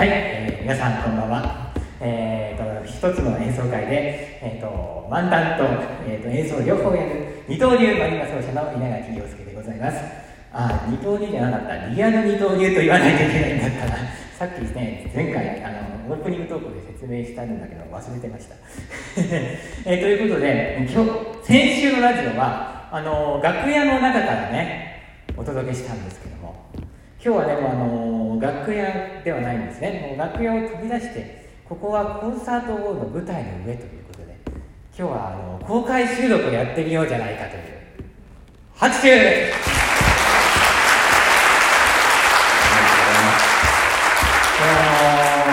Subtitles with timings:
[0.00, 1.74] はい、えー皆さんこんばんは。
[2.00, 5.64] えー、と一つの演奏会で、えー、と漫談と,、
[6.08, 10.00] えー、と演奏両方やる二刀流マリンバ奏者の稲垣陽介でございます。
[10.54, 13.98] あ、二刀流じゃなかった、リアル二刀流と言わないといけないんだったら、
[14.40, 15.68] さっきですね、前回あ
[16.08, 18.56] のオープニングトークで説明したんだけど忘れてました。
[19.84, 21.10] えーということで、今日
[21.44, 25.02] 先週のラジオはあの楽屋の中からね
[25.36, 26.54] お届けしたんですけども。
[27.22, 30.06] 今日はでもあの楽屋ではないんですね。
[30.08, 31.40] もう楽屋を飛び出して
[31.70, 34.36] ここはコンサートホールの舞台の上ということで
[34.98, 37.62] 今日はあの公開収録をやってみようじゃないかという
[38.74, 39.52] 拍手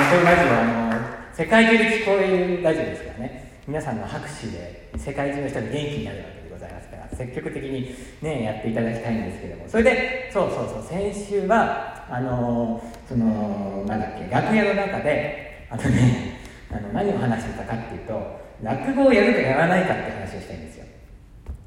[0.10, 7.94] このラジオはあの世界中で聞こえるラジオですからね皆さんの拍手で世界中の人が元気になるわけでございますから積極的に
[8.24, 16.40] ねやっていただきたいんですけどもそれでそうそうそう先週はあのそのなんだっけ楽屋の中であのね
[16.72, 20.86] あの何を話してたかっていうと落語をやるかやらないかって話をしたいんですよ。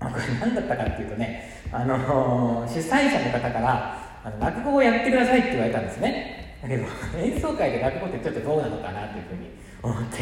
[0.00, 6.58] これ何だったかっていうとねあの主催者の方からあの落語をやってくださいって言われたんですね。
[6.62, 6.84] だけど
[7.18, 9.50] 演奏会で落語ってちょっとどうなのかなというふうに
[9.82, 10.18] 思って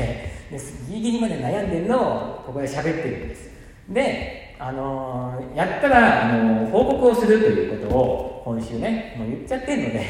[0.50, 3.50] でギリギリまで悩んでるのをここで喋ってるんです。
[3.88, 10.00] であのやったら、あの報告をするということを今週ねもう言っちゃってるので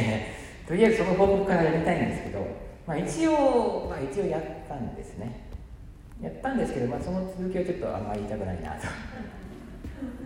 [0.69, 2.47] とりあえずその報告からやりたいんですけど、
[2.86, 5.48] まあ、一応、まあ、一応やったんですね。
[6.22, 8.86] やったんですけど、まあ、その続きはちょっとあんまり言いたくないなと。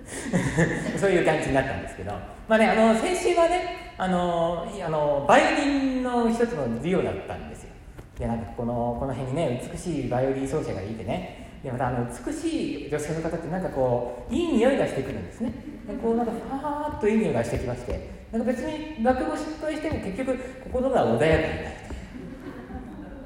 [0.98, 2.12] そういう感じになったんですけど、
[2.48, 5.64] まあね、あの先週はねあのあのバイオリ
[6.00, 7.70] ンの一つの授業だったんですよ。
[8.18, 15.52] でなんかこのこの辺にね美しいバイオリン奏者がいてねでまたあの美しい女性の方ってなんかこういい匂いがしてくるんですね。
[15.86, 18.22] でこうなんかファーッといい匂いがしてきまして。
[18.32, 21.77] なんか別に落語失敗しても結局心が穏やかになる。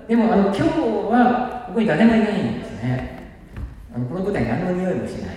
[0.08, 3.22] でもあの今日はここに誰もいないんですね。
[3.94, 5.36] あのこの舞台に何の匂いもしない。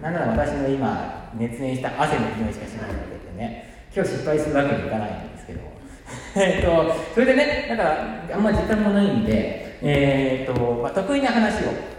[0.00, 3.88] なんなら私の今熱演した汗の匂いしかしないわけでね。
[3.92, 5.60] 今日失敗するわけにいかないんですけど。
[6.36, 11.95] えっとそれでねだからあんま時間もないんでえっと、まあ、得意な話を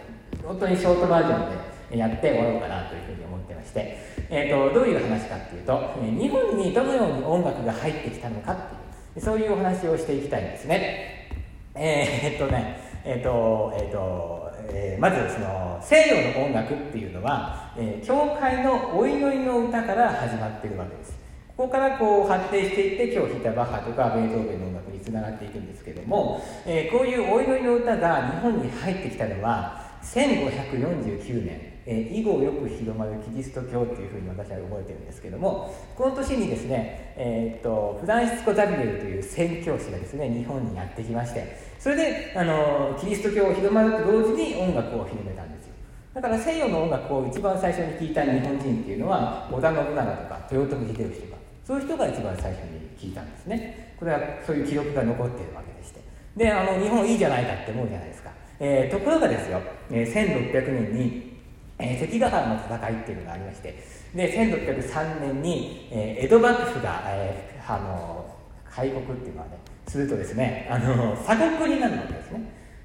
[0.48, 3.98] 本当にショートバージョンでやって終わろうかなというふうに思ってまして、
[4.30, 11.28] えー、とどういう話かっていうと日本にどのように音楽が入ってきたのかっていうそういうお話をしていきたいんですね。
[11.76, 21.18] えーっとねえーっとえーっとえーまずその西洋の音楽っていうのは、えー教会のお祈りの歌から始まってるわけです。
[21.58, 45.74] ここからこう発展していって今日弾いたバッハとかベートーベンの音楽につながっていくんですけども、えーこういうお祈りの歌が日本に入ってきたのは1549年、えー以後よく広まるキリスト教っていうふうに私は覚えてるんですけどもこの年にですね、えーっとフランシスコ・ザビエルという宣教師がですね日本にやってきましてそれであのキリスト教を広まると同時に音楽を広めたんですよ。
[46.14, 53.94] だから西洋の音楽を一番最初に聴いた日本人っていうのは織田信長とか豊臣秀吉とかそういう人が一番最初に聞いたんですね。
[54.00, 56.02] これはそういう記録が残っているわけでして。
[56.36, 61.38] であの日本いいじゃないかって思うじゃないですか、えーところがですよ、えー1600年に、
[61.80, 63.84] えー関ヶ原の戦いっていうのがありまして
[64.16, 68.26] で1603年に、えー江戸幕府が、えーあの
[68.72, 69.58] 開国っていうのはね
[69.88, 72.42] するとですねあの鎖国になるわけですね。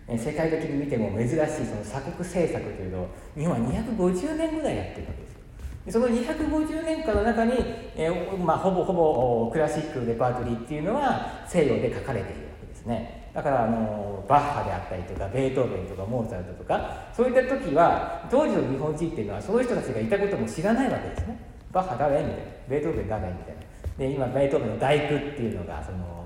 [0.09, 7.53] えー世界的に見ても珍しいその鎖国政策というのを日本は250年ぐらいやってるわけですその250年間の中に、
[7.97, 13.22] えーまあ、ほぼほぼクラシックレパートリーっていうのは西洋で書かれているわけですね。
[13.35, 21.39] だからあのバッハであったりとかベートーベンとかモーツァルトとかそういった時は当時の日本人っていうのはその人たちがいたことも知らないわけですね。
[21.73, 22.23] バッハ誰？
[22.23, 22.43] みたいな。
[22.69, 23.29] ベートーベン誰？
[23.29, 23.63] みたいな。
[23.99, 26.23] で今ベートーベンの「第九」っていうのがその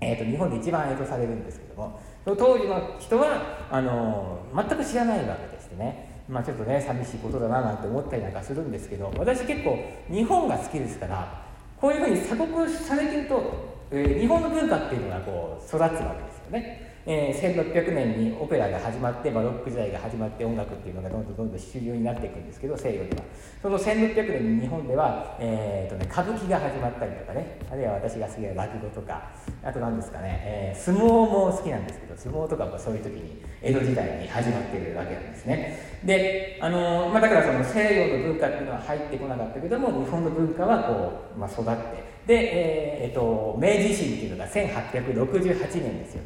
[0.00, 9.76] えー、と日本で一番演奏されるんですけどもその当時の人はあの全く知らないわけでしてね、まあ、ちょっとね寂しいことだななんて思ったりなんかするんですけど私結構
[10.08, 11.47] 日本が好きですから
[11.80, 16.87] こういうふうに鎖国されてると、えー日本の文化っていうのがこう育つわけですよね。
[17.06, 23.22] えー1600年にオペラが始まってバロック時代が始まって音楽っていうのがどんどんどんどん主流になっていくんですけど西洋では。
[23.62, 29.30] その1600年に日本では、えーとね、歌舞伎が始まったりとかねあるいは私が好きな落語とか
[29.64, 35.98] あと何ですかね、えー相撲も好きなんですけど相撲とかもそういう時に江戸時代に始まってるわけなんですね。
[36.04, 42.08] で、あのーまあ、だからその西洋の文化っていうのは入ってこなかったけども日本の文化はこう、まあ、育って。
[42.26, 46.22] で、えーえーと明治維新っていうのが1868年ですよ。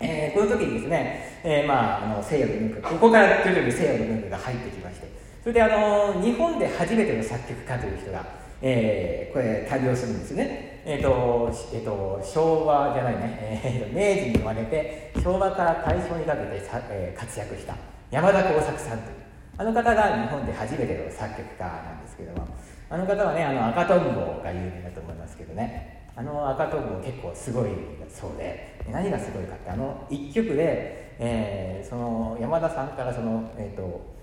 [0.00, 5.08] えーこの時にですね、えーまあ、あの西洋の文化ここから徐々に西洋の文化が入ってきまして
[5.42, 8.24] それであの日本で初めての作曲家という人が、
[8.60, 17.76] えーこれ誕生するんですね、えーとえーと、昭和じゃないね、えー、明治に生まれて昭和から大正にかけてさ、えー、活躍した
[18.10, 19.16] 山田耕作さんという
[19.58, 22.48] あの方が日本で初めての作曲家なんですけども
[22.88, 26.05] あの方はねあの赤とんぼが有名だと思いますけどね。
[26.16, 27.70] あの赤とんぼ結構すごい
[28.08, 34.16] そうで何がすごいかってあの一曲で、えー、その山田さんからその、えーと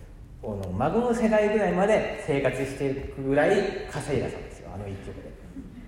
[0.44, 5.32] この孫の世代ぐらいまで生活していくぐらい稼いだそうですよあの一曲で、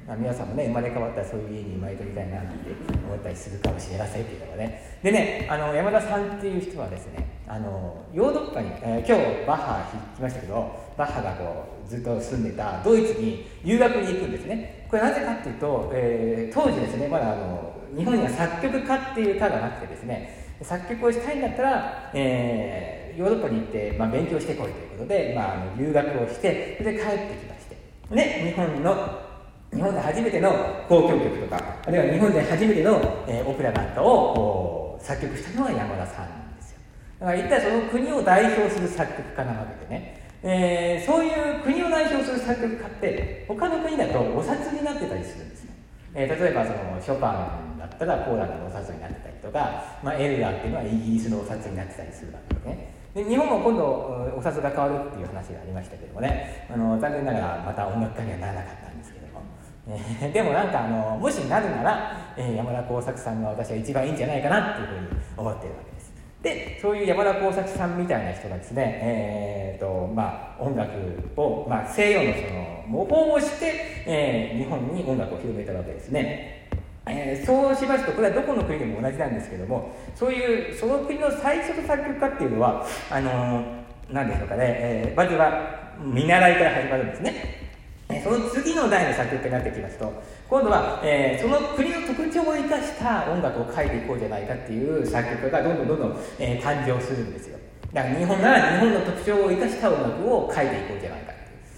[0.08, 2.72] まあ、皆さんもね生まれ変わったらそういう家に生まれてみたいななんて
[3.06, 4.98] 思ったりするかもしれませんけどもね。
[5.04, 14.75] でねあの山田さんっていう人はですねあのヨーロッパに、えー、今日バッハ来ましたけどバッハがこうずっと住んでたドイツに留学に行くんですね。
[14.90, 27.78] これなぜかっていうと、えー、当時ですねまだあの日本には作曲家っていう科がなくてですね作曲をしたいんだったら、えーヨーロッパに行って、まあ、勉強してこいということで、まあ、あの留学をしてそれで帰ってきまして
[28.12, 29.22] で日本の
[29.74, 30.52] 日本で初めての
[30.90, 36.80] 交響曲とかあるいは日本で初めての、えー、オペラなんかを作曲したのは山田さんなんですよ。
[37.20, 40.25] だから一体その国を代表する作曲家なわけでね。
[40.48, 45.72] えー、そういう国を代表する作曲家って他の国だとお札になってたりするんですよ、
[46.14, 52.94] えー、例えばそのショパンだったらポーランドのお札になってたりとか、まあ、エルガーっていうのはイギリスのお札になってたりするわけですね。
[53.16, 56.68] で日本も今度お札が変わるっていう話がありましたけどもね。
[56.70, 59.42] あの残念ながらまた音楽家にはならなかったんですけども、
[59.88, 65.95] えー、でもなんかあのもしなるなら、え、山田耕作さんが私は一番いいんじゃないかなっていうふうに思っているわけです。
[66.46, 70.92] でそういう山田耕作さんみたいな人がですね、えーとまあ、音楽
[71.36, 76.70] を、まあ、西洋のその模倣をして、えー、日本に音楽を広めたわけですね。
[77.08, 83.64] えー、そうしますとこれはどこの国でも同じなんですけどもそういうその国の最初の作曲家っていうのはあのー、
[84.12, 87.65] 何でしょうかね、えー、まずは見習いから始まるんですね。
[88.24, 90.12] その次の代の作曲家になってきますと
[90.50, 97.58] 今度は、えー、その国の特徴を生かした音楽を書いていこうじゃないかっていう作曲家がどんどんどんどん、えー、誕生するんですよ。
[97.94, 101.36] だから日本なら日本の特徴を生かした音楽を書いていこうじゃないか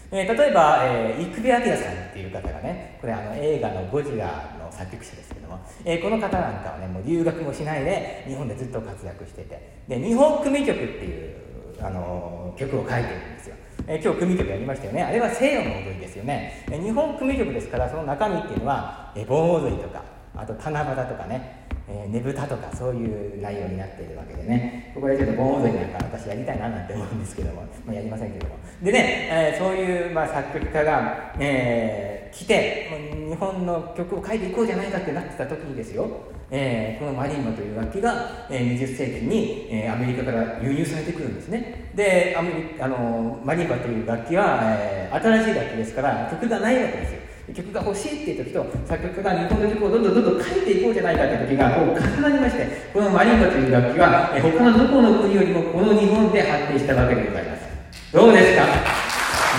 [0.10, 9.78] えー、例えば、えー、生部明さんっていう方がねこれあの映画の「ゴジラ」の作曲者ですけども、えー、この方なんかはねもう留学もしないで日本でずっと活躍してて。
[9.88, 11.36] で日本組曲っていう、
[11.81, 13.56] あの曲を書いてるんですよ、
[13.89, 15.01] え今日組曲やりましたよね。
[15.01, 20.04] あれは西洋の踊りですよね、え日本組曲ですからその中身っていうのは、え盆踊りとか
[20.36, 21.67] あと七夕とかね。
[21.89, 24.92] えー、ねぶたとかそういう内容になっているわけでね。
[24.94, 28.57] ここでちょっと盆踊りなんか私やりたいななんて思うんですけども、まあ、やりませんけども。
[28.84, 32.89] でね、えー、そういう、まあ、作曲家が、えー、来て
[33.30, 36.10] 日本の曲を書いていこうじゃないかってなってた時にですよ、
[36.51, 41.92] えー、このマリンバという楽器が、えー、20世紀に、えー、アメリカから輸入されてくるんですね。
[41.95, 47.26] でアメリあのマリンバという楽器は、えー、新しい楽器ですから曲がないわけですよ。
[47.54, 57.64] 曲が欲しいっていう時と作曲家が日本の曲をどんどんどんどん書いていこうじゃないかって時がこう重なりましてこのマリンバという楽器は他のどこの国よりもこの日本で発展したわけでございます。
[58.12, 58.66] どうですか？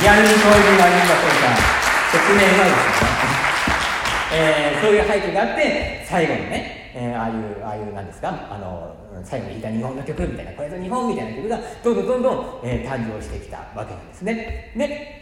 [0.01, 1.57] リアルにそういうマリンバというか
[2.13, 3.09] 説明うまいですね、
[4.33, 8.49] えー、そういう背景があって最後にね、えー、ああいうああいうなんですか？
[8.51, 8.95] あの
[9.25, 14.73] 最後に弾いた日本の曲みたいなこれぞ日本みたいな曲がどんどんどんどん、えー、誕生してきたわけなんですね。
[14.77, 15.18] で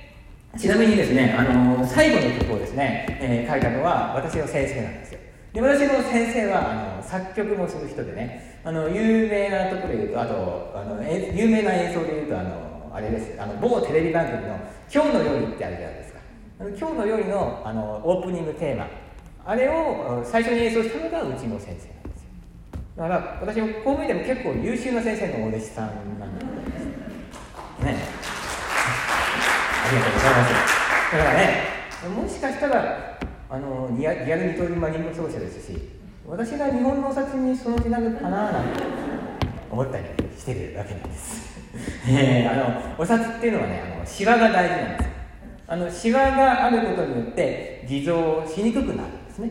[0.59, 5.21] ちなみにですね、あの最後の曲をですね、えー、書いたのは私の先生なんですよ。
[5.53, 14.59] で私の先生はあの作曲もする人でね、あの有名なところで言うと、あとあの有名な演奏で言うとあの、あれです、あの某テレビ番組の
[14.93, 16.21] 「今日の料理」ってあるじゃないですか。
[16.61, 18.87] あの今日の料理のあのオープニングテーマ、
[19.45, 22.29] あれを最初に演奏したのがうちの先生なんですよ。
[22.97, 28.16] だから私もこう見ても結構優秀な先生のお弟子さんなんですね。
[29.87, 30.77] ありがとうございます。
[31.13, 31.77] だからね
[32.17, 35.79] もしかしたらあのリアリアル二刀流マリング奏者ですし
[36.27, 38.83] 私が日本のお札にその気なるかななんて
[39.71, 40.05] 思ったり
[40.37, 41.61] してるわけなんです、
[42.11, 45.11] えー、あのお札っていうのはねあのシワが大事なんです
[45.69, 49.51] あのシワがあることによって偽造しにくくなるんですね。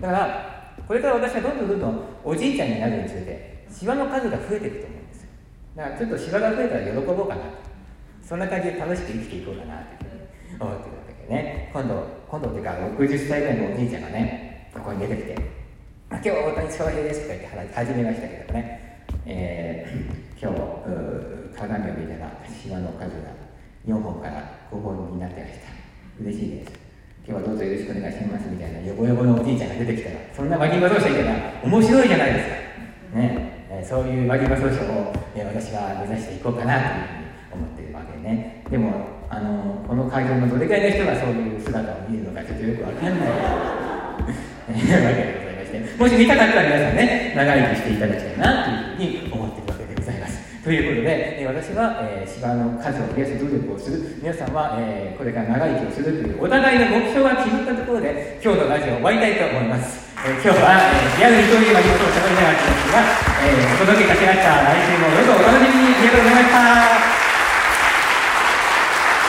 [0.00, 5.28] だからこれから私はどんどんどんどんおじいちゃんになるにつれてシワの数が増えていくと思うんですよ。
[5.76, 7.73] だからちょっとシワが増えたら喜ぼうかなと。
[8.26, 11.70] そんな感じで楽しく生きていこうかなというふうに思ってるわけでね。
[11.72, 15.34] 今度今度というか60歳ぐらいのおじいちゃんがねここに出てきて
[16.10, 20.58] 「今日は大谷翔平です」とか言って始めましたけどね、えー、今日
[21.54, 23.44] 鏡を見たらシワの数が
[23.86, 25.74] 4本から5本になってました。
[26.20, 26.72] 嬉しいです。
[27.26, 32.54] 今日はどうぞよろしくお願いしますみたいなヨボヨボのおじいちゃんが出てきたらそんなマギマ奏者いたら面白いじゃないですか。
[33.18, 37.23] ね、そういうマギマ奏者を、え、私は目指していこうかなというふうに
[37.54, 44.32] 思ってるわけねでもあのこの会場のどれくらいの人がそういう姿を見るのかちょっとよくわかんないわ
[44.66, 48.64] けでございまして、もし見たかったら皆さんね、長生きしていただきたいな
[48.96, 50.40] というふうに思ってるわけでございます。
[50.64, 60.08] ということで、え私は、えー、芝の数を増やす努力をする、皆さんは、えー、これから長生きをするというお互いの目標が決まったところで、今日のラジオを終わりたいと思います。
[60.24, 63.04] えー、今日は、えー、リアル二刀流のことをしゃべりながらですが、
[63.44, 64.64] え、お届けいたしました。
[64.64, 66.00] 来週もどうぞお楽しみに。
[66.00, 67.03] ありがとうございました。